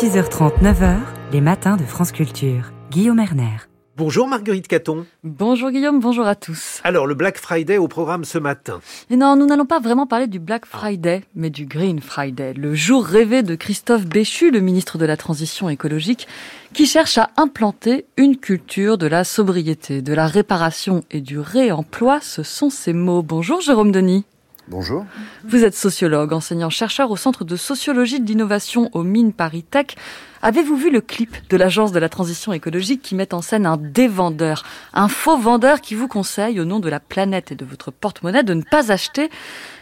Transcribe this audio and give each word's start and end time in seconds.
6h30, 0.00 0.62
9h, 0.62 0.96
les 1.30 1.42
matins 1.42 1.76
de 1.76 1.84
France 1.84 2.10
Culture. 2.10 2.72
Guillaume 2.90 3.18
Erner. 3.18 3.58
Bonjour 3.98 4.26
Marguerite 4.26 4.66
Caton. 4.66 5.04
Bonjour 5.24 5.70
Guillaume, 5.70 6.00
bonjour 6.00 6.26
à 6.26 6.34
tous. 6.34 6.80
Alors 6.84 7.06
le 7.06 7.14
Black 7.14 7.36
Friday 7.36 7.76
au 7.76 7.86
programme 7.86 8.24
ce 8.24 8.38
matin. 8.38 8.80
Et 9.10 9.16
non, 9.16 9.36
nous 9.36 9.44
n'allons 9.44 9.66
pas 9.66 9.78
vraiment 9.78 10.06
parler 10.06 10.26
du 10.26 10.38
Black 10.38 10.64
Friday, 10.64 11.22
mais 11.34 11.50
du 11.50 11.66
Green 11.66 12.00
Friday, 12.00 12.54
le 12.54 12.74
jour 12.74 13.04
rêvé 13.04 13.42
de 13.42 13.54
Christophe 13.56 14.06
Béchu, 14.06 14.50
le 14.50 14.60
ministre 14.60 14.96
de 14.96 15.04
la 15.04 15.18
Transition 15.18 15.68
écologique, 15.68 16.26
qui 16.72 16.86
cherche 16.86 17.18
à 17.18 17.28
implanter 17.36 18.06
une 18.16 18.38
culture 18.38 18.96
de 18.96 19.06
la 19.06 19.22
sobriété, 19.22 20.00
de 20.00 20.14
la 20.14 20.26
réparation 20.26 21.04
et 21.10 21.20
du 21.20 21.38
réemploi. 21.38 22.20
Ce 22.22 22.42
sont 22.42 22.70
ces 22.70 22.94
mots. 22.94 23.22
Bonjour 23.22 23.60
Jérôme 23.60 23.92
Denis. 23.92 24.24
Bonjour. 24.70 25.04
Vous 25.42 25.64
êtes 25.64 25.74
sociologue, 25.74 26.32
enseignant-chercheur 26.32 27.10
au 27.10 27.16
Centre 27.16 27.42
de 27.42 27.56
sociologie 27.56 28.20
de 28.20 28.26
l'innovation 28.28 28.88
au 28.92 29.02
Mines 29.02 29.32
Paris 29.32 29.64
Tech. 29.64 29.96
Avez-vous 30.42 30.76
vu 30.76 30.90
le 30.92 31.00
clip 31.00 31.36
de 31.48 31.56
l'Agence 31.56 31.90
de 31.90 31.98
la 31.98 32.08
transition 32.08 32.52
écologique 32.52 33.02
qui 33.02 33.16
met 33.16 33.34
en 33.34 33.42
scène 33.42 33.66
un 33.66 33.76
dévendeur, 33.76 34.62
un 34.94 35.08
faux 35.08 35.36
vendeur 35.36 35.80
qui 35.80 35.96
vous 35.96 36.06
conseille, 36.06 36.60
au 36.60 36.64
nom 36.64 36.78
de 36.78 36.88
la 36.88 37.00
planète 37.00 37.50
et 37.50 37.56
de 37.56 37.64
votre 37.64 37.90
porte-monnaie, 37.90 38.44
de 38.44 38.54
ne 38.54 38.62
pas 38.62 38.92
acheter? 38.92 39.28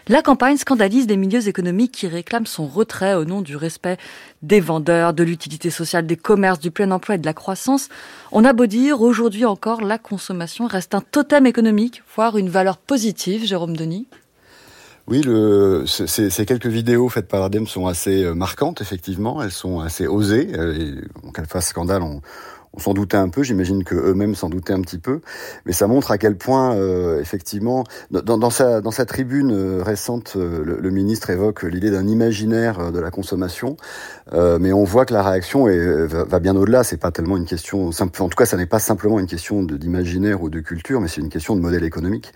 La 0.08 0.22
campagne 0.22 0.56
scandalise 0.56 1.06
des 1.06 1.18
milieux 1.18 1.48
économiques 1.48 1.92
qui 1.92 2.08
réclament 2.08 2.46
son 2.46 2.66
retrait 2.66 3.12
au 3.12 3.26
nom 3.26 3.42
du 3.42 3.56
respect 3.56 3.98
des 4.40 4.60
vendeurs, 4.60 5.12
de 5.12 5.22
l'utilité 5.22 5.68
sociale 5.68 6.06
des 6.06 6.16
commerces, 6.16 6.60
du 6.60 6.70
plein 6.70 6.90
emploi 6.92 7.16
et 7.16 7.18
de 7.18 7.26
la 7.26 7.34
croissance. 7.34 7.90
On 8.32 8.42
a 8.42 8.54
beau 8.54 8.64
dire, 8.64 9.02
aujourd'hui 9.02 9.44
encore, 9.44 9.82
la 9.82 9.98
consommation 9.98 10.66
reste 10.66 10.94
un 10.94 11.02
totem 11.02 11.44
économique, 11.44 12.02
voire 12.16 12.38
une 12.38 12.48
valeur 12.48 12.78
positive, 12.78 13.44
Jérôme 13.44 13.76
Denis. 13.76 14.06
Oui, 15.08 15.22
le, 15.22 15.86
ces, 15.86 16.44
quelques 16.44 16.66
vidéos 16.66 17.08
faites 17.08 17.28
par 17.28 17.40
l'ADEME 17.40 17.66
sont 17.66 17.86
assez 17.86 18.24
euh, 18.24 18.34
marquantes, 18.34 18.82
effectivement. 18.82 19.42
Elles 19.42 19.52
sont 19.52 19.80
assez 19.80 20.06
osées. 20.06 20.50
Euh, 20.54 20.74
et, 20.74 21.32
qu'elles 21.32 21.46
fassent 21.46 21.68
scandale, 21.68 22.02
on, 22.02 22.20
on 22.74 22.80
s'en 22.80 22.94
doutait 22.94 23.16
un 23.16 23.28
peu, 23.28 23.42
j'imagine 23.42 23.84
que 23.84 23.94
eux-mêmes 23.94 24.34
s'en 24.34 24.48
doutaient 24.48 24.72
un 24.72 24.80
petit 24.80 24.98
peu, 24.98 25.20
mais 25.66 25.72
ça 25.72 25.86
montre 25.86 26.10
à 26.10 26.18
quel 26.18 26.36
point, 26.36 26.74
euh, 26.76 27.20
effectivement, 27.20 27.84
dans, 28.10 28.38
dans, 28.38 28.50
sa, 28.50 28.80
dans 28.80 28.90
sa 28.90 29.06
tribune 29.06 29.52
euh, 29.52 29.82
récente, 29.82 30.34
euh, 30.36 30.62
le, 30.64 30.90
ministre 30.90 31.30
évoque 31.30 31.62
l'idée 31.62 31.90
d'un 31.90 32.06
imaginaire 32.06 32.90
de 32.92 32.98
la 32.98 33.10
consommation, 33.10 33.76
mais 34.32 34.72
on 34.72 34.84
voit 34.84 35.04
que 35.04 35.12
la 35.12 35.22
réaction 35.22 35.68
est, 35.68 36.06
va, 36.06 36.38
bien 36.40 36.56
au-delà. 36.56 36.82
C'est 36.82 36.96
pas 36.96 37.10
tellement 37.10 37.36
une 37.36 37.44
question 37.44 37.88
en 37.88 38.08
tout 38.08 38.36
cas, 38.36 38.46
ça 38.46 38.56
n'est 38.56 38.66
pas 38.66 38.78
simplement 38.78 39.18
une 39.20 39.26
question 39.26 39.62
d'imaginaire 39.62 40.42
ou 40.42 40.50
de 40.50 40.60
culture, 40.60 41.00
mais 41.00 41.08
c'est 41.08 41.20
une 41.20 41.28
question 41.28 41.56
de 41.56 41.60
modèle 41.60 41.84
économique. 41.84 42.32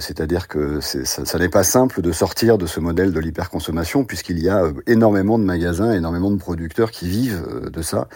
C'est-à-dire 0.00 0.48
que 0.48 0.80
ça, 0.80 1.24
ça 1.24 1.38
n'est 1.38 1.48
pas 1.48 1.64
simple 1.64 2.02
de 2.02 2.12
sortir 2.12 2.58
de 2.58 2.66
ce 2.66 2.78
modèle 2.78 3.12
de 3.12 3.20
l'hyperconsommation, 3.20 4.04
puisqu'il 4.04 4.38
y 4.38 4.48
a 4.48 4.64
énormément 4.86 5.38
de 5.38 5.44
magasins, 5.44 5.92
énormément 5.92 6.30
de 6.30 6.36
producteurs 6.36 6.90
qui 6.90 7.08
vivent 7.08 7.42
de 7.72 7.82
ça, 7.82 8.08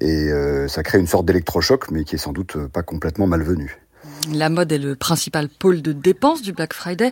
et 0.00 0.30
ça 0.72 0.82
crée 0.82 0.98
une 0.98 1.06
sorte 1.06 1.26
d'électrochoc, 1.26 1.90
mais 1.90 2.04
qui 2.04 2.14
est 2.14 2.18
sans 2.18 2.32
doute 2.32 2.56
pas 2.72 2.82
complètement 2.82 3.26
malvenu. 3.26 3.78
La 4.32 4.48
mode 4.48 4.72
est 4.72 4.78
le 4.78 4.96
principal 4.96 5.48
pôle 5.48 5.82
de 5.82 5.92
dépenses 5.92 6.42
du 6.42 6.52
Black 6.52 6.72
Friday. 6.72 7.10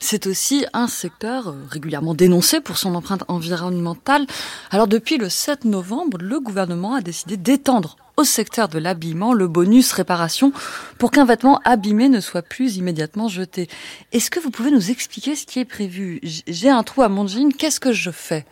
C'est 0.00 0.26
aussi 0.26 0.64
un 0.72 0.86
secteur 0.86 1.48
euh, 1.48 1.52
régulièrement 1.68 2.14
dénoncé 2.14 2.60
pour 2.60 2.78
son 2.78 2.94
empreinte 2.94 3.24
environnementale. 3.28 4.26
Alors 4.70 4.86
depuis 4.86 5.18
le 5.18 5.28
7 5.28 5.64
novembre, 5.64 6.18
le 6.20 6.40
gouvernement 6.40 6.94
a 6.94 7.00
décidé 7.00 7.36
d'étendre 7.36 7.96
au 8.16 8.24
secteur 8.24 8.68
de 8.68 8.78
l'habillement 8.78 9.34
le 9.34 9.48
bonus 9.48 9.92
réparation 9.92 10.52
pour 10.98 11.10
qu'un 11.10 11.24
vêtement 11.24 11.60
abîmé 11.64 12.08
ne 12.08 12.20
soit 12.20 12.42
plus 12.42 12.76
immédiatement 12.76 13.28
jeté. 13.28 13.68
Est-ce 14.12 14.30
que 14.30 14.40
vous 14.40 14.50
pouvez 14.50 14.70
nous 14.70 14.90
expliquer 14.90 15.36
ce 15.36 15.46
qui 15.46 15.58
est 15.58 15.64
prévu? 15.64 16.20
J'ai 16.22 16.70
un 16.70 16.82
trou 16.82 17.02
à 17.02 17.08
mon 17.08 17.26
jean, 17.26 17.52
qu'est-ce 17.52 17.80
que 17.80 17.92
je 17.92 18.10
fais? 18.10 18.46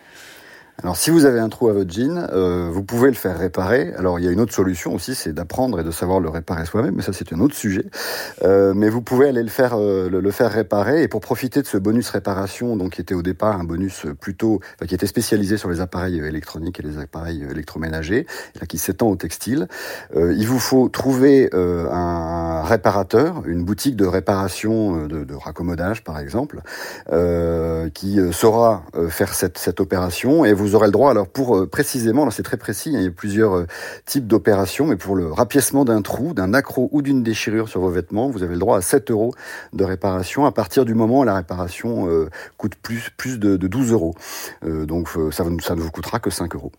Alors 0.83 0.97
si 0.97 1.11
vous 1.11 1.27
avez 1.27 1.41
un 1.41 1.51
trou 1.51 1.69
à 1.69 1.75
votre 1.75 1.91
jean, 1.91 2.27
euh, 2.33 2.71
vous 2.73 2.83
pouvez 2.83 3.09
le 3.09 3.15
faire 3.15 3.39
réparer. 3.39 3.93
Alors 3.99 4.19
il 4.19 4.25
y 4.25 4.29
a 4.29 4.31
une 4.31 4.41
autre 4.41 4.55
solution 4.55 4.95
aussi, 4.95 5.15
c'est 5.15 5.33
d'apprendre 5.33 5.79
et 5.81 5.85
de 5.85 5.91
savoir 5.91 6.21
le 6.21 6.31
réparer 6.31 6.65
soi-même, 6.65 6.95
mais 6.97 7.03
ça 7.03 7.13
c'est 7.13 7.35
un 7.35 7.41
autre 7.41 7.55
sujet. 7.55 7.85
Euh, 8.43 8.73
mais 8.75 8.89
vous 8.89 9.03
pouvez 9.03 9.29
aller 9.29 9.43
le 9.43 9.51
faire, 9.51 9.75
euh, 9.79 10.09
le, 10.09 10.31
faire 10.31 10.51
réparer 10.51 11.03
et 11.03 11.09
pour 11.09 11.21
profiter 11.21 11.61
de 11.61 11.67
ce 11.67 11.77
bonus 11.77 12.09
réparation, 12.09 12.77
donc 12.77 12.93
qui 12.93 13.03
était 13.03 13.15
au 13.15 13.21
départ 13.21 13.61
un 13.61 13.65
bonus 13.65 14.07
plutôt, 14.21 14.61
qui 14.87 14.95
était 14.95 15.07
spécialisé 15.07 15.59
sur 15.59 15.69
les 15.69 15.83
appareils 15.83 16.19
électroniques 16.19 16.81
et 16.81 16.83
les 16.83 16.99
appareils 16.99 17.45
électroménagers, 17.51 18.27
là 18.59 18.67
qui 18.67 18.79
s'étend 18.79 19.09
au 19.09 19.17
textile, 19.17 19.69
euh, 20.17 20.35
il 20.35 20.47
vous 20.47 20.59
faut 20.59 20.89
trouver 20.89 21.51
euh, 21.53 21.91
un 21.91 22.63
réparateur, 22.63 23.43
une 23.47 23.65
boutique 23.65 23.97
de 23.97 24.07
réparation 24.07 25.07
de, 25.07 25.25
de 25.25 25.35
raccommodage 25.35 26.05
par 26.05 26.19
exemple, 26.19 26.63
qui 27.95 28.19
saura 28.33 28.85
faire 29.09 29.35
cette, 29.35 29.59
cette 29.59 29.81
opération 29.81 30.45
et 30.45 30.53
vous 30.53 30.70
vous 30.71 30.77
aurez 30.77 30.87
le 30.87 30.93
droit, 30.93 31.11
alors 31.11 31.27
pour 31.27 31.57
euh, 31.57 31.67
précisément, 31.67 32.31
c'est 32.31 32.45
très 32.45 32.57
précis, 32.57 32.91
hein, 32.91 33.01
il 33.01 33.05
y 33.05 33.09
a 33.09 33.11
plusieurs 33.11 33.55
euh, 33.55 33.67
types 34.07 34.29
d'opérations, 34.29 34.87
mais 34.87 34.95
pour 34.95 35.17
le 35.17 35.33
rapiècement 35.33 35.85
d'un 35.85 36.01
trou, 36.01 36.33
d'un 36.33 36.55
accro 36.55 36.89
ou 36.93 37.03
d'une 37.03 37.25
déchirure 37.25 37.69
sur 37.69 37.81
vos 37.81 37.91
vêtements, 37.91 38.31
vous 38.31 38.45
avez 38.45 38.53
le 38.53 38.61
droit 38.61 38.79
à 38.79 38.81
7 38.81 39.11
euros 39.11 39.35
de 39.73 39.83
réparation 39.83 40.47
à 40.47 40.53
partir 40.53 40.85
du 40.85 40.95
moment 40.95 41.21
où 41.21 41.25
la 41.25 41.35
réparation 41.35 42.09
euh, 42.09 42.29
coûte 42.57 42.77
plus, 42.77 43.11
plus 43.17 43.41
de, 43.41 43.57
12 43.57 43.93
euros. 43.93 44.15
donc 44.63 45.09
ça, 45.33 45.45
ça 45.61 45.75
ne 45.75 45.81
vous 45.81 45.91
coûtera 45.91 46.21
que 46.21 46.31
5 46.31 46.55
euros. 46.55 46.71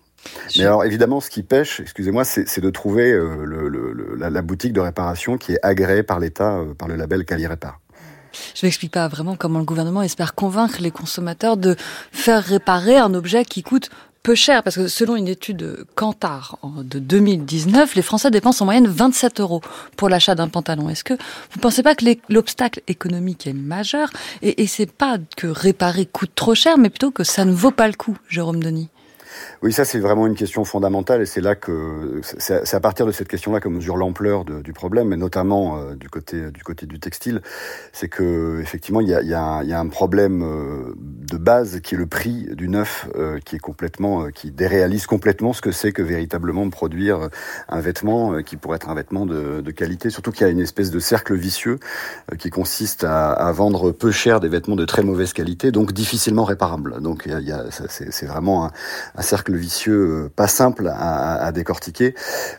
Mais 0.58 0.64
alors 0.64 0.86
évidemment, 0.86 1.20
ce 1.20 1.30
qui 1.30 1.44
pêche, 1.44 1.80
excusez-moi, 1.82 2.24
c'est 2.24 2.60
de 2.60 2.70
trouver 2.70 3.12
le, 3.12 4.16
la, 4.18 4.42
boutique 4.42 4.72
de 4.72 4.80
réparation 4.80 5.38
qui 5.38 5.54
est 5.54 5.60
agréée 5.64 6.04
par 6.04 6.20
l'État, 6.20 6.60
par 6.78 6.88
le 6.88 6.96
label 6.96 7.26
Calirépar. 7.26 7.81
Je 8.56 8.66
m'explique 8.66 8.92
pas 8.92 9.08
vraiment 9.08 9.36
comment 9.36 9.60
le 9.60 9.66
gouvernement 9.66 10.02
espère 10.02 10.36
convaincre 10.36 10.78
les 10.82 10.92
consommateurs 10.92 11.58
de 11.58 11.76
faire 12.12 12.44
réparer 12.44 12.98
un 12.98 13.14
objet 13.14 13.46
qui 13.46 13.64
coûte 13.64 13.90
peu 14.24 14.36
cher, 14.36 14.62
parce 14.62 14.76
que 14.76 14.88
selon 14.88 15.16
une 15.16 15.28
étude 15.28 15.86
Kantar 15.96 16.60
de 16.64 17.00
2019, 17.00 17.96
les 17.96 18.02
Français 18.02 18.30
dépensent 18.30 18.64
en 18.64 18.66
moyenne 18.66 18.88
27 18.88 19.40
euros 19.40 19.62
pour 19.98 20.10
l'achat 20.10 20.36
d'un 20.36 20.48
pantalon. 20.48 20.90
Est-ce 20.90 21.04
que 21.04 21.16
vous 21.16 21.58
ne 21.58 21.62
pensez 21.62 21.82
pas 21.82 21.96
que 21.96 22.06
l'obstacle 22.30 22.82
économique 22.88 23.48
est 23.48 23.54
majeur? 23.54 24.10
Et, 24.42 24.62
et 24.62 24.68
c'est 24.68 24.92
pas 24.92 25.18
que 25.38 25.48
réparer 25.48 26.06
coûte 26.06 26.32
trop 26.36 26.54
cher, 26.54 26.78
mais 26.78 26.90
plutôt 26.90 27.12
que 27.12 27.24
ça 27.24 27.46
ne 27.46 27.52
vaut 27.52 27.72
pas 27.72 27.88
le 27.88 27.94
coup, 27.94 28.18
Jérôme 28.30 28.62
Denis 28.62 28.90
oui, 29.64 29.72
ça 29.72 29.86
c'est 29.86 30.00
vraiment 30.00 30.26
une 30.26 30.36
question 30.36 30.66
fondamentale 30.66 31.22
et 31.22 31.26
c'est 31.26 31.42
là 31.42 31.56
que 31.56 32.22
c'est 32.24 32.74
à 32.74 32.80
partir 32.80 33.06
de 33.06 33.12
cette 33.12 33.28
question-là 33.28 33.60
qu'on 33.60 33.70
mesure 33.70 33.96
l'ampleur 33.96 34.44
du 34.44 34.74
problème, 34.74 35.10
mais 35.10 35.18
notamment 35.18 35.78
euh, 35.78 35.96
du 35.96 36.10
côté 36.10 36.52
du 36.52 36.64
côté 36.64 36.86
du 36.86 37.00
textile, 37.00 37.42
c'est 37.94 38.10
que 38.10 38.60
effectivement 38.62 39.02
il 39.02 39.10
y 39.10 39.14
a, 39.14 39.22
y, 39.22 39.68
y 39.68 39.74
un 39.74 39.88
problème 39.88 40.42
euh, 40.44 40.94
de 40.98 41.38
base 41.38 41.80
qui 41.82 41.96
est 41.96 41.98
le 41.98 42.08
prix 42.08 42.48
du 42.56 42.70
neuf, 42.70 43.08
euh, 43.16 43.40
qui 43.46 43.56
est 43.56 43.60
complètement, 43.60 44.30
qui 44.30 44.52
déréalise 44.52 45.06
complètement 45.06 45.54
ce 45.54 45.62
que 45.62 45.72
c'est 45.72 45.92
que 45.92 46.02
véritablement 46.02 46.70
produire 46.70 47.30
un 47.70 47.82
vêtement 47.82 48.42
qui 48.42 48.58
pourrait 48.58 48.78
être 48.78 48.90
un 48.90 48.96
vêtement 48.96 49.26
de, 49.26 49.72
qualité. 49.72 50.10
Surtout 50.10 50.32
qu'il 50.32 50.46
y 50.46 50.50
a 50.50 50.52
une 50.52 50.60
espèce 50.60 50.92
de 50.92 51.00
cercle 51.00 51.36
vicieux 51.36 51.80
qui 52.38 52.50
consiste 52.50 53.06
à, 53.06 53.52
vendre 53.54 53.92
peu 53.92 54.12
cher 54.12 54.40
des 54.40 54.50
vêtements 54.50 54.76
de 54.76 54.86
très 54.86 55.04
mauvaise 55.04 55.34
qualité, 55.34 55.72
donc 55.72 55.94
difficilement 55.94 56.44
réparables. 56.44 57.02
Donc 57.02 57.24
il 57.26 57.48
y 57.48 57.52
a, 57.52 57.66
c'est 57.72 58.26
vraiment 58.26 58.66
un, 58.66 58.72
un 59.16 59.22
cercle 59.32 59.56
vicieux 59.56 60.26
euh, 60.26 60.30
pas 60.36 60.48
simple 60.48 60.92
à, 60.94 61.52
décortiquer. 61.54 62.16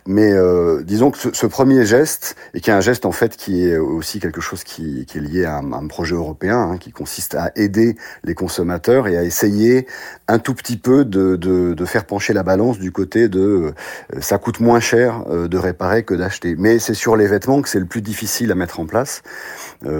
Mais 0.07 0.31
euh, 0.31 0.81
disons 0.83 1.11
que 1.11 1.17
ce, 1.33 1.45
premier 1.45 1.85
geste, 1.85 2.35
et 2.53 2.61
qui 2.61 2.69
est 2.69 2.73
un 2.73 2.81
geste 2.81 3.05
en 3.05 3.11
fait 3.11 3.37
qui 3.37 3.67
est 3.67 3.77
aussi 3.77 4.19
quelque 4.19 4.41
chose 4.41 4.63
qui, 4.63 5.05
est 5.13 5.19
lié 5.19 5.45
à 5.45 5.57
un, 5.57 5.87
projet 5.87 6.15
européen, 6.15 6.59
hein, 6.59 6.77
qui 6.77 6.91
consiste 6.91 7.35
à 7.35 7.51
aider 7.55 7.95
les 8.23 8.33
consommateurs 8.33 9.07
et 9.07 9.17
à 9.17 9.23
essayer 9.23 9.87
un 10.27 10.39
tout 10.39 10.55
petit 10.55 10.77
peu 10.77 11.05
de, 11.05 11.85
faire 11.85 12.05
pencher 12.05 12.33
la 12.33 12.43
balance 12.43 12.79
du 12.79 12.91
côté 12.91 13.27
de 13.27 13.39
euh, 13.39 13.71
ça 14.19 14.37
coûte 14.37 14.59
moins 14.59 14.79
cher 14.79 15.25
de 15.25 15.57
réparer 15.57 16.03
que 16.03 16.15
d'acheter. 16.15 16.55
Mais 16.57 16.79
c'est 16.79 16.95
sur 16.95 17.15
les 17.15 17.27
vêtements 17.27 17.61
que 17.61 17.69
c'est 17.69 17.79
le 17.79 17.85
plus 17.85 18.01
difficile 18.01 18.51
à 18.51 18.55
mettre 18.55 18.79
en 18.79 18.85
place, 18.85 19.21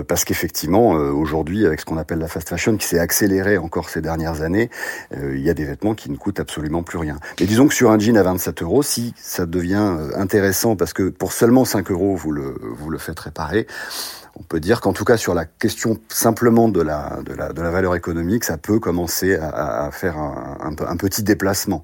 parce 0.07 0.23
qu'effectivement 0.25 0.89
aujourd'hui 0.91 1.65
avec 1.65 1.81
ce 1.81 1.85
qu'on 1.85 1.97
appelle 1.97 2.19
la 2.19 2.27
fast 2.27 2.49
fashion 2.49 2.77
qui 2.77 2.87
s'est 2.87 2.99
accéléré 2.99 3.57
encore 3.57 3.89
ces 3.89 4.01
dernières 4.01 4.41
années, 4.41 4.69
il 5.21 5.41
y 5.41 5.49
a 5.49 5.53
des 5.53 5.65
vêtements 5.65 5.93
qui 5.93 6.09
ne 6.09 6.15
coûtent 6.15 6.39
absolument 6.39 6.52
plus 6.83 6.97
rien. 6.97 7.17
Mais 7.39 7.45
disons 7.45 7.67
que 7.67 7.73
sur 7.73 7.91
un 7.91 7.99
jean 7.99 8.17
à 8.17 8.23
27 8.23 8.61
euros, 8.63 8.83
si 8.83 9.13
ça 9.17 9.45
devient 9.45 9.95
euh, 9.99 10.11
intéressant 10.15 10.75
parce 10.75 10.93
que 10.93 11.09
pour 11.09 11.33
seulement 11.33 11.65
5 11.65 11.91
euros 11.91 12.15
vous 12.15 12.31
le, 12.31 12.55
vous 12.61 12.89
le 12.89 12.97
faites 12.97 13.19
réparer, 13.19 13.67
on 14.35 14.43
peut 14.43 14.59
dire 14.59 14.81
qu'en 14.81 14.93
tout 14.93 15.05
cas 15.05 15.17
sur 15.17 15.35
la 15.35 15.45
question 15.45 15.99
simplement 16.09 16.67
de 16.67 16.81
la, 16.81 17.19
de 17.23 17.33
la, 17.33 17.53
de 17.53 17.61
la 17.61 17.69
valeur 17.69 17.95
économique, 17.95 18.43
ça 18.43 18.57
peut 18.57 18.79
commencer 18.79 19.35
à, 19.35 19.85
à 19.85 19.91
faire 19.91 20.17
un, 20.17 20.57
un, 20.59 20.97
petit 20.97 21.21
déplacement. 21.21 21.83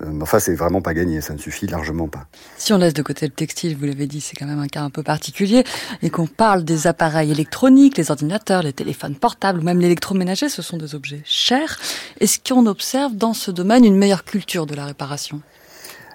Euh, 0.00 0.20
enfin, 0.22 0.38
c'est 0.38 0.54
vraiment 0.54 0.80
pas 0.80 0.94
gagné, 0.94 1.20
ça 1.20 1.32
ne 1.32 1.38
suffit 1.38 1.66
largement 1.66 2.06
pas. 2.06 2.26
Si 2.56 2.72
on 2.72 2.78
laisse 2.78 2.94
de 2.94 3.02
côté 3.02 3.26
le 3.26 3.32
textile, 3.32 3.76
vous 3.76 3.86
l'avez 3.86 4.06
dit, 4.06 4.20
c'est 4.20 4.36
quand 4.36 4.46
même 4.46 4.60
un 4.60 4.68
cas 4.68 4.82
un 4.82 4.90
peu 4.90 5.02
particulier, 5.02 5.64
et 6.02 6.10
qu'on 6.10 6.28
parle 6.28 6.64
des 6.64 6.86
appareils 6.86 7.32
électroniques, 7.32 7.96
les 7.96 8.10
ordinateurs, 8.12 8.62
les 8.62 8.72
téléphones 8.72 9.16
portables, 9.16 9.58
ou 9.58 9.62
même 9.62 9.80
l'électroménager, 9.80 10.48
ce 10.48 10.62
sont 10.62 10.76
des 10.76 10.94
objets 10.94 11.22
chers. 11.24 11.78
Est-ce 12.20 12.38
qu'on 12.38 12.66
observe 12.66 13.16
dans 13.16 13.34
ce 13.34 13.50
domaine 13.50 13.84
une 13.84 13.96
meilleure 13.96 14.07
culture 14.16 14.66
de 14.66 14.74
la 14.74 14.86
réparation? 14.86 15.40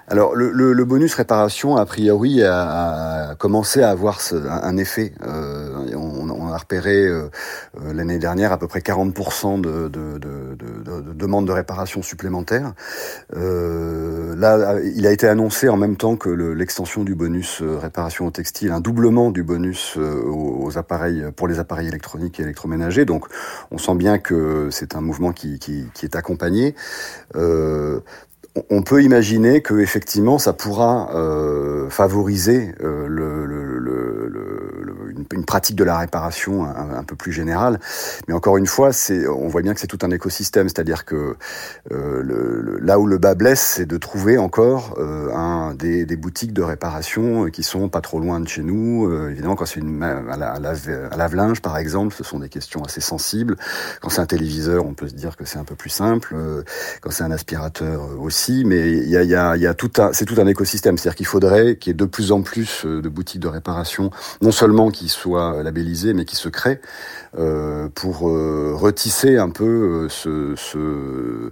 Alors 0.10 0.36
le, 0.36 0.84
bonus 0.84 1.14
réparation, 1.16 1.78
a 1.78 1.86
priori, 1.86 2.44
a, 2.44 3.36
commencé 3.38 3.82
à 3.82 3.90
avoir 3.90 4.20
un, 4.50 4.78
effet. 4.78 5.14
Euh, 5.26 5.96
on, 5.96 6.23
a 6.54 6.58
repéré 6.58 7.08
l'année 7.84 8.20
dernière 8.20 8.52
à 8.52 8.58
peu 8.58 8.68
près 8.68 8.80
40% 8.80 9.62
de, 9.62 9.88
de, 9.88 10.18
de, 10.18 10.56
de, 10.56 11.14
demandes 11.14 11.48
de 11.48 11.52
réparation 11.52 12.02
supplémentaires. 12.02 12.74
là, 13.34 14.80
il 14.96 15.08
a 15.08 15.12
été 15.12 15.28
annoncé 15.28 15.70
en 15.70 15.78
même 15.78 15.98
temps 15.98 16.16
que 16.16 16.30
l'extension 16.30 17.04
du 17.04 17.16
bonus 17.16 17.62
réparation 17.62 18.28
au 18.28 18.32
textile, 18.32 18.72
un 18.72 18.80
doublement 18.80 19.32
du 19.32 19.44
bonus 19.44 19.98
aux, 19.98 20.78
appareils 20.78 21.26
pour 21.36 21.48
les 21.48 21.60
appareils 21.60 21.88
électroniques 21.88 22.40
et 22.40 22.44
électroménagers. 22.44 23.06
Donc, 23.06 23.26
on 23.72 23.78
sent 23.78 23.96
bien 23.96 24.18
que 24.18 24.70
c'est 24.72 24.96
un 24.96 25.02
mouvement 25.02 25.34
qui, 25.34 25.60
est 26.04 26.16
accompagné. 26.16 26.76
Euh, 27.36 28.00
on 28.70 28.84
peut 28.84 29.02
imaginer 29.02 29.62
que 29.62 29.80
effectivement 29.80 30.38
ça 30.38 30.54
pourra 30.54 31.10
euh, 31.16 31.90
favoriser 31.90 32.76
euh, 32.84 33.08
le, 33.08 33.34
une, 35.32 35.46
pratique 35.46 35.76
de 35.76 35.84
la 35.84 35.98
réparation 35.98 36.66
un, 36.66 37.04
peu 37.04 37.16
plus 37.16 37.32
générale. 37.32 37.80
Mais 38.28 38.34
encore 38.34 38.58
une 38.58 38.68
fois, 38.68 38.92
on 39.30 39.48
voit 39.48 39.62
bien 39.62 39.74
que 39.74 39.80
c'est 39.80 39.88
tout 39.88 40.00
un 40.02 40.12
écosystème, 40.12 40.68
c'est-à-dire 40.70 41.06
que 41.06 41.36
euh, 41.92 42.80
là 42.82 43.00
où 43.00 43.08
le 43.08 43.18
bas 43.18 43.36
blesse, 43.36 43.62
c'est 43.62 43.86
de 43.86 43.98
trouver 43.98 44.38
encore 44.38 44.98
un 45.00 45.74
des, 45.76 46.06
boutiques 46.16 46.54
de 46.54 46.62
réparation 46.62 47.50
qui 47.50 47.64
sont 47.64 47.90
pas 47.90 48.02
trop 48.02 48.20
loin 48.20 48.40
de 48.40 48.48
chez 48.48 48.64
nous. 48.64 49.12
évidemment, 49.30 49.56
quand 49.56 49.66
c'est 49.66 49.80
une 49.80 50.02
à, 50.04 50.38
la, 50.38 50.54
à, 50.54 51.18
lave-linge 51.18 51.62
par 51.62 51.78
exemple, 51.78 52.16
ce 52.16 52.24
sont 52.24 52.40
des 52.40 52.50
questions 52.50 52.84
assez 52.84 53.02
sensibles. 53.02 53.58
Quand 54.02 54.10
c'est 54.10 54.22
un 54.22 54.26
téléviseur, 54.26 54.86
on 54.86 54.94
peut 54.94 55.08
se 55.08 55.16
dire 55.16 55.36
que 55.36 55.46
c'est 55.46 55.60
un 55.60 55.64
peu 55.64 55.76
plus 55.76 55.90
simple. 55.90 56.36
quand 57.02 57.12
c'est 57.12 57.24
un 57.24 57.32
aspirateur 57.32 58.20
aussi 58.20 58.64
mais 58.66 58.92
il 58.92 59.10
y 59.10 59.36
a, 59.36 59.74
tout 59.74 59.92
un, 59.98 60.14
c'est 60.14 60.26
tout 60.26 60.40
un 60.40 60.48
écosystème. 60.48 60.98
C'est-à-dire 60.98 61.16
qu'il 61.16 61.26
faudrait 61.26 61.76
qu'il 61.76 61.92
y 61.92 61.92
ait 61.92 61.98
de 61.98 62.06
plus 62.06 62.32
en 62.32 62.42
plus 62.42 62.86
euh, 62.86 63.02
de 63.02 63.10
boutiques 63.10 63.42
de 63.42 63.48
réparation, 63.48 64.12
non 64.42 64.52
seulement 64.52 64.92
qui 64.92 65.10
soient 65.14 65.64
labellisées, 65.64 66.14
mais 66.14 66.26
qui 66.26 66.36
se 66.36 66.50
créent 66.50 66.82
euh, 67.40 67.90
pour 67.96 68.30
euh, 68.30 68.76
retisser 68.76 69.38
un 69.40 69.50
peu 69.50 70.06
euh, 70.06 70.10
ce, 70.10 70.54
ce 70.56 71.52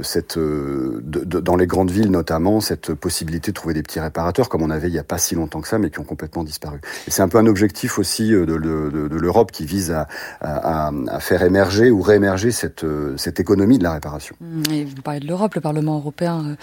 cette, 0.00 0.38
dans 0.38 1.56
les 1.56 1.66
grandes 1.66 1.90
villes 1.90 2.10
notamment, 2.10 2.60
cette 2.60 2.94
possibilité 2.94 3.50
de 3.50 3.54
trouver 3.54 3.74
des 3.74 3.82
petits 3.82 4.00
réparateurs, 4.00 4.48
comme 4.48 4.62
on 4.62 4.70
avait 4.70 4.88
il 4.88 4.92
n'y 4.92 4.98
a 4.98 5.04
pas 5.04 5.18
si 5.18 5.34
longtemps 5.34 5.60
que 5.60 5.68
ça, 5.68 5.78
mais 5.78 5.90
qui 5.90 6.00
ont 6.00 6.04
complètement 6.04 6.44
disparu. 6.44 6.80
Et 7.06 7.10
c'est 7.10 7.20
un 7.20 7.28
peu 7.28 7.36
un 7.36 7.46
objectif 7.46 7.98
aussi 7.98 8.30
de, 8.30 9.18
l'Europe 9.18 9.52
qui 9.52 9.66
vise 9.66 9.90
à, 9.90 10.08
à, 10.40 11.20
faire 11.20 11.42
émerger 11.42 11.90
ou 11.90 12.00
réémerger 12.00 12.50
cette, 12.50 12.86
cette 13.16 13.38
économie 13.38 13.78
de 13.78 13.82
la 13.82 13.92
réparation. 13.92 14.34
Et 14.70 14.84
vous 14.84 15.02
parlez 15.02 15.20
de 15.20 15.26
l'Europe, 15.26 15.54
le 15.54 15.60
Parlement 15.60 15.96
européen 15.96 16.56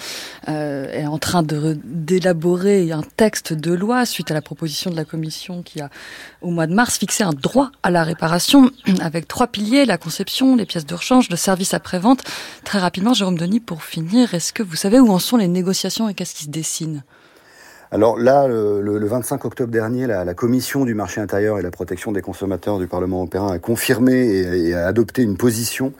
est 0.47 1.05
en 1.05 1.17
train 1.19 1.43
d'élaborer 1.43 2.91
un 2.91 3.03
texte 3.17 3.53
de 3.53 3.73
loi 3.73 4.05
suite 4.05 4.31
à 4.31 4.33
la 4.33 4.41
proposition 4.41 4.89
de 4.89 4.95
la 4.95 5.05
Commission 5.05 5.61
qui 5.61 5.81
a, 5.81 5.89
au 6.41 6.51
mois 6.51 6.67
de 6.67 6.73
mars, 6.73 6.97
fixé 6.97 7.23
un 7.23 7.33
droit 7.33 7.71
à 7.83 7.91
la 7.91 8.03
réparation 8.03 8.69
avec 9.01 9.27
trois 9.27 9.47
piliers, 9.47 9.85
la 9.85 9.97
conception, 9.97 10.55
les 10.55 10.65
pièces 10.65 10.85
de 10.85 10.95
rechange, 10.95 11.29
le 11.29 11.35
service 11.35 11.73
après-vente. 11.73 12.23
Très 12.63 12.79
rapidement, 12.79 13.13
Jérôme 13.13 13.37
Denis, 13.37 13.59
pour 13.59 13.83
finir, 13.83 14.33
est-ce 14.33 14.53
que 14.53 14.63
vous 14.63 14.75
savez 14.75 14.99
où 14.99 15.09
en 15.11 15.19
sont 15.19 15.37
les 15.37 15.47
négociations 15.47 16.09
et 16.09 16.13
qu'est-ce 16.13 16.35
qui 16.35 16.43
se 16.45 16.49
dessine? 16.49 17.03
Alors 17.91 18.17
là, 18.17 18.47
le, 18.47 19.05
25 19.05 19.45
octobre 19.45 19.71
dernier, 19.71 20.07
la, 20.07 20.33
Commission 20.33 20.85
du 20.85 20.93
marché 20.93 21.21
intérieur 21.21 21.59
et 21.59 21.61
la 21.61 21.71
protection 21.71 22.11
des 22.11 22.21
consommateurs 22.21 22.79
du 22.79 22.87
Parlement 22.87 23.17
européen 23.17 23.47
a 23.47 23.59
confirmé 23.59 24.13
et, 24.13 24.73
a 24.73 24.87
adopté 24.87 25.21
une 25.21 25.37
position 25.37 25.93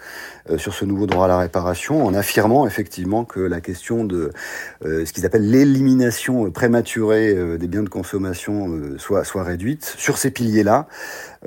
sur 0.58 0.74
ce 0.74 0.86
nouveau 0.86 1.08
droit 1.08 1.26
à 1.26 1.28
la 1.28 1.38
réparation 1.40 2.06
en 2.06 2.14
affirmant 2.14 2.68
effectivement 2.68 3.26
que 3.26 3.40
la 3.40 3.62
question 3.62 4.04
de 4.04 4.32
euh, 4.84 5.06
ce 5.06 5.14
qu'ils 5.14 5.26
appellent 5.26 5.50
l'élimination 5.50 6.52
prématurée 6.52 7.34
euh, 7.36 7.58
des 7.58 7.68
biens 7.68 7.84
de 7.84 7.90
consommation 7.90 8.70
soit, 8.98 9.24
soit 9.24 9.44
réduite. 9.44 9.96
Sur 9.98 10.18
ces 10.18 10.32
piliers-là, 10.32 10.88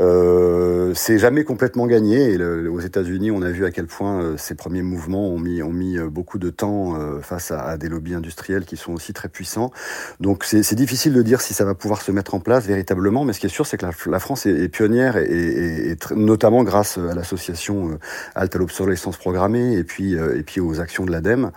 euh, 0.01 0.93
c'est 0.95 1.19
jamais 1.19 1.45
complètement 1.45 1.87
gagné. 1.87 2.33
Et 2.33 2.43
aux 2.43 2.81
États-Unis, 2.81 3.31
on 3.31 3.43
a 3.43 3.51
vu 3.51 3.65
à 3.65 3.71
quel 3.71 3.87
point 3.87 4.23
euh, 4.23 4.37
ces 4.37 4.55
premiers 4.55 4.83
mouvements 4.83 5.29
ont 5.29 5.39
mis, 5.39 5.63
ont 5.63 5.73
mis 5.73 5.99
euh, 5.99 6.09
beaucoup 6.09 6.39
de 6.39 6.51
temps 6.51 6.97
euh, 6.97 7.21
face 7.21 7.51
à, 7.51 7.77
des 7.77 7.89
lobbies 7.89 8.15
industriels 8.15 8.65
qui 8.65 8.77
sont 8.77 8.93
aussi 8.93 9.13
très 9.13 9.29
puissants. 9.29 9.73
Donc 10.21 10.45
c'est 10.45 10.75
difficile 10.75 11.13
de 11.13 11.23
dire 11.23 11.41
si 11.41 11.55
ça 11.55 11.65
va 11.65 11.75
pouvoir 11.75 12.03
se 12.03 12.13
mettre 12.13 12.35
en 12.35 12.41
place 12.41 12.67
véritablement. 12.67 13.25
Mais 13.25 13.33
ce 13.33 13.41
qui 13.41 13.47
est 13.47 13.51
sûr, 13.51 13.67
c'est 13.67 13.77
que 13.77 13.87
la, 14.11 14.19
France 14.19 14.47
est, 14.47 14.69
pionnière 14.69 15.17
et, 15.17 15.97
notamment 16.15 16.63
grâce 16.63 16.99
à 16.99 17.15
l'association 17.15 17.99
Halte 18.35 18.57
à 18.57 18.59
l'obsolescence 18.89 19.17
programmée 19.17 19.75
et 19.75 19.85
puis 19.85 20.15
et 20.15 20.43
puis 20.43 20.61
aux 20.61 20.81
actions 20.81 21.05
de 21.05 21.11
l'ADEME. 21.11 21.51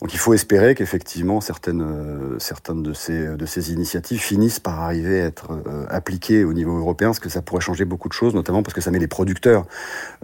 Donc 0.00 0.12
il 0.12 0.18
faut 0.18 0.34
espérer 0.34 0.74
qu'effectivement 0.74 1.40
certaines 1.40 1.84
certaines 2.38 2.82
de 2.82 2.92
ces 2.92 3.36
de 3.36 3.46
ces 3.46 3.72
initiatives 3.72 4.20
finissent 4.20 4.60
par 4.60 4.80
arriver 4.80 5.22
à 5.22 5.26
être 5.26 5.62
appliquées 5.88 6.44
au 6.44 6.52
niveau 6.52 6.76
européen, 6.76 7.12
ce 7.12 7.20
que 7.20 7.28
ça 7.28 7.42
pourrait 7.42 7.60
changer 7.60 7.84
beaucoup 7.84 8.08
de 8.08 8.12
choses, 8.12 8.34
notamment 8.34 8.62
parce 8.62 8.74
que 8.74 8.80
ça 8.80 8.90
met 8.90 8.98
les 8.98 9.08
producteurs 9.08 9.64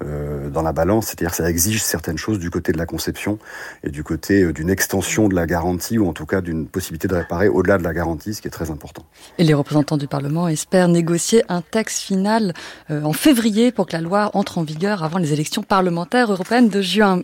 euh, 0.02 0.50
dans 0.50 0.62
la 0.62 0.72
balance, 0.72 1.06
c'est-à-dire 1.06 1.30
que 1.30 1.36
ça 1.36 1.48
exige 1.48 1.82
certaines 1.82 2.18
choses 2.18 2.38
du 2.38 2.50
côté 2.50 2.72
de 2.72 2.78
la 2.78 2.86
conception 2.86 3.38
et 3.84 3.90
du 3.90 4.02
côté 4.02 4.42
euh, 4.42 4.52
d'une 4.52 4.70
extension 4.70 5.28
de 5.28 5.34
la 5.34 5.46
garantie 5.46 5.98
ou 5.98 6.08
en 6.08 6.12
tout 6.12 6.26
cas 6.26 6.40
d'une 6.40 6.66
possibilité 6.66 7.08
de 7.08 7.14
réparer 7.14 7.48
au-delà 7.48 7.78
de 7.78 7.84
la 7.84 7.92
garantie, 7.92 8.34
ce 8.34 8.42
qui 8.42 8.48
est 8.48 8.50
très 8.50 8.70
important. 8.70 9.04
Et 9.38 9.44
les 9.44 9.54
représentants 9.54 9.96
du 9.96 10.06
Parlement 10.06 10.48
espèrent 10.48 10.88
négocier 10.88 11.42
un 11.48 11.62
texte 11.62 11.98
final 11.98 12.52
euh, 12.90 13.02
en 13.02 13.12
février 13.12 13.72
pour 13.72 13.86
que 13.86 13.92
la 13.92 14.00
loi 14.00 14.30
entre 14.34 14.58
en 14.58 14.62
vigueur 14.62 15.04
avant 15.04 15.18
les 15.18 15.32
élections 15.32 15.62
parlementaires 15.62 16.30
européennes 16.30 16.49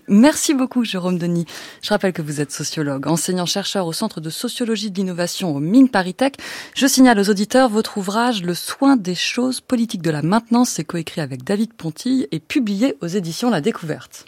Merci 0.08 0.54
beaucoup 0.54 0.84
Jérôme 0.84 1.18
Denis. 1.18 1.46
Je 1.82 1.88
rappelle 1.90 2.12
que 2.12 2.22
vous 2.22 2.40
êtes 2.40 2.52
sociologue, 2.52 3.06
enseignant-chercheur 3.06 3.86
au 3.86 3.92
Centre 3.92 4.20
de 4.20 4.30
sociologie 4.30 4.90
de 4.90 4.96
l'innovation 4.96 5.54
au 5.54 5.60
Mines 5.60 5.88
Paris 5.88 6.14
Tech. 6.14 6.32
Je 6.74 6.86
signale 6.86 7.18
aux 7.18 7.30
auditeurs 7.30 7.68
votre 7.68 7.98
ouvrage 7.98 8.42
Le 8.42 8.54
soin 8.54 8.96
des 8.96 9.14
choses 9.14 9.60
politiques 9.60 10.02
de 10.02 10.10
la 10.10 10.22
Maintenant, 10.22 10.64
c'est 10.64 10.84
coécrit 10.84 11.20
avec 11.20 11.44
David 11.44 11.72
Ponty 11.72 12.26
et 12.30 12.40
publié 12.40 12.96
aux 13.00 13.06
éditions 13.06 13.50
La 13.50 13.60
Découverte. 13.60 14.26